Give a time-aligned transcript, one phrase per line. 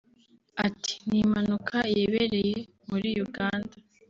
[0.65, 2.57] Ati “Ni impanuka yebereye
[2.89, 3.75] muri Uganda